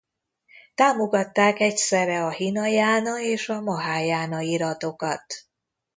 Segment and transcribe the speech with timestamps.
[0.75, 5.25] Támogatták egyszerre a hínajána és a mahájána iratokat.